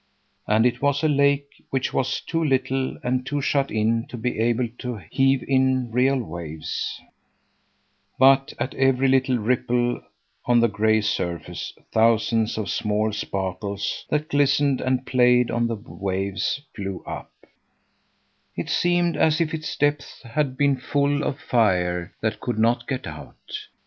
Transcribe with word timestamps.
And 0.47 0.65
it 0.65 0.81
was 0.81 1.03
a 1.03 1.07
lake 1.07 1.63
which 1.69 1.93
was 1.93 2.21
too 2.21 2.43
little 2.43 2.97
and 3.03 3.23
too 3.23 3.39
shut 3.39 3.69
in 3.69 4.07
to 4.07 4.17
be 4.17 4.39
able 4.39 4.67
to 4.79 4.99
heave 5.11 5.43
in 5.47 5.91
real 5.91 6.17
waves, 6.17 6.99
but 8.17 8.51
at 8.57 8.73
every 8.73 9.07
little 9.07 9.37
ripple 9.37 10.01
on 10.45 10.59
the 10.59 10.67
gray 10.67 11.01
surface 11.01 11.71
thousands 11.91 12.57
of 12.57 12.67
small 12.71 13.13
sparkles 13.13 14.07
that 14.09 14.27
glistened 14.29 14.81
and 14.81 15.05
played 15.05 15.51
on 15.51 15.67
the 15.67 15.75
waves 15.75 16.61
flew 16.75 17.03
up; 17.05 17.29
it 18.55 18.69
seemed 18.71 19.15
as 19.15 19.39
if 19.39 19.53
its 19.53 19.75
depths 19.75 20.23
had 20.23 20.57
been 20.57 20.77
full 20.77 21.21
of 21.21 21.39
fire 21.39 22.11
that 22.21 22.39
could 22.39 22.57
not 22.57 22.87
get 22.87 23.05
out. 23.05 23.51